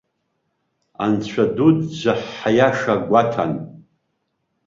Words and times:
Анцәа 1.03 1.45
дуӡӡа, 1.55 2.13
ҳиаша 2.35 2.95
гәаҭан. 3.07 3.51